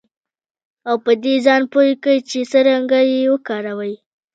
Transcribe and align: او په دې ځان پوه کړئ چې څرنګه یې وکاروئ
او 0.89 0.95
په 1.05 1.11
دې 1.23 1.33
ځان 1.45 1.61
پوه 1.71 1.85
کړئ 2.03 2.19
چې 2.29 2.39
څرنګه 2.51 2.99
یې 3.11 3.19
وکاروئ 3.33 3.93